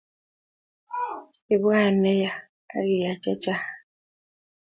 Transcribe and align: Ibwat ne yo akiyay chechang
Ibwat 1.53 1.89
ne 2.01 2.11
yo 2.21 2.31
akiyay 2.77 3.17
chechang 3.23 3.65